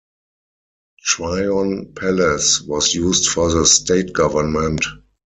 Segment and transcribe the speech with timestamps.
[1.05, 4.83] Tryon Palace was used for the state government.